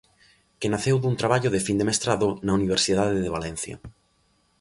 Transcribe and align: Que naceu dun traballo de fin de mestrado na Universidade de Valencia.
Que 0.59 0.67
naceu 0.73 0.95
dun 0.99 1.15
traballo 1.21 1.49
de 1.51 1.63
fin 1.67 1.77
de 1.79 1.85
mestrado 1.89 2.27
na 2.45 2.55
Universidade 2.59 3.17
de 3.23 3.33
Valencia. 3.37 3.75